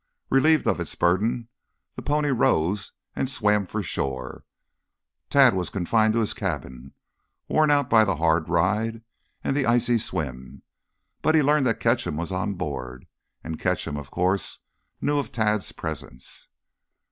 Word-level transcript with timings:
Relieved 0.31 0.65
of 0.65 0.79
its 0.79 0.95
burden, 0.95 1.47
the 1.95 2.01
pony 2.01 2.29
rose 2.29 2.91
and 3.15 3.29
swam 3.29 3.67
for 3.67 3.83
shore. 3.83 4.43
Tad 5.29 5.53
was 5.53 5.69
confined 5.69 6.13
to 6.13 6.21
his 6.21 6.33
cabin, 6.33 6.95
worn 7.47 7.69
out 7.69 7.87
by 7.87 8.03
the 8.03 8.15
hard 8.15 8.49
ride 8.49 9.03
and 9.43 9.55
the 9.55 9.67
icy 9.67 9.99
swim. 9.99 10.63
But 11.21 11.35
he 11.35 11.43
learned 11.43 11.67
that 11.67 11.79
Ketcham 11.79 12.17
was 12.17 12.31
on 12.31 12.55
board, 12.55 13.05
and 13.43 13.59
Ketcham, 13.59 13.95
of 13.95 14.09
course, 14.09 14.61
knew 15.01 15.19
of 15.19 15.31
Tad's 15.31 15.71
presence. 15.71 16.47